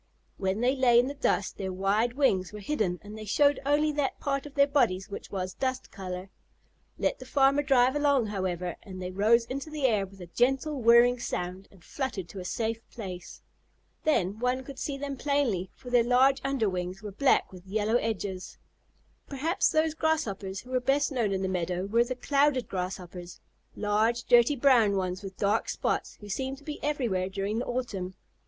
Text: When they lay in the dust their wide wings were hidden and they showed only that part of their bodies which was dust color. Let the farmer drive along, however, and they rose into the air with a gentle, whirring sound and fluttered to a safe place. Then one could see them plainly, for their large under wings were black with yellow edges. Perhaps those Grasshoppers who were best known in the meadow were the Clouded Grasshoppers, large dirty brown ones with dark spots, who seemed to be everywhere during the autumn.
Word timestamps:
When 0.37 0.61
they 0.61 0.75
lay 0.75 0.97
in 0.97 1.05
the 1.07 1.13
dust 1.13 1.59
their 1.59 1.71
wide 1.71 2.13
wings 2.13 2.51
were 2.51 2.59
hidden 2.59 2.97
and 3.03 3.15
they 3.15 3.23
showed 3.25 3.59
only 3.67 3.91
that 3.91 4.19
part 4.19 4.47
of 4.47 4.55
their 4.55 4.65
bodies 4.65 5.09
which 5.11 5.29
was 5.29 5.53
dust 5.53 5.91
color. 5.91 6.31
Let 6.97 7.19
the 7.19 7.25
farmer 7.27 7.61
drive 7.61 7.95
along, 7.95 8.25
however, 8.25 8.77
and 8.81 8.99
they 8.99 9.11
rose 9.11 9.45
into 9.45 9.69
the 9.69 9.85
air 9.85 10.07
with 10.07 10.19
a 10.19 10.25
gentle, 10.25 10.81
whirring 10.81 11.19
sound 11.19 11.67
and 11.69 11.83
fluttered 11.83 12.27
to 12.29 12.39
a 12.39 12.45
safe 12.45 12.79
place. 12.89 13.43
Then 14.03 14.39
one 14.39 14.63
could 14.63 14.79
see 14.79 14.97
them 14.97 15.17
plainly, 15.17 15.69
for 15.75 15.91
their 15.91 16.01
large 16.03 16.41
under 16.43 16.67
wings 16.67 17.03
were 17.03 17.11
black 17.11 17.51
with 17.51 17.67
yellow 17.67 17.97
edges. 17.97 18.57
Perhaps 19.29 19.69
those 19.69 19.93
Grasshoppers 19.93 20.61
who 20.61 20.71
were 20.71 20.79
best 20.79 21.11
known 21.11 21.31
in 21.31 21.43
the 21.43 21.47
meadow 21.47 21.85
were 21.85 22.03
the 22.03 22.15
Clouded 22.15 22.67
Grasshoppers, 22.67 23.39
large 23.75 24.23
dirty 24.23 24.55
brown 24.55 24.95
ones 24.95 25.21
with 25.21 25.37
dark 25.37 25.69
spots, 25.69 26.17
who 26.21 26.27
seemed 26.27 26.57
to 26.57 26.63
be 26.63 26.83
everywhere 26.83 27.29
during 27.29 27.59
the 27.59 27.65
autumn. 27.65 28.15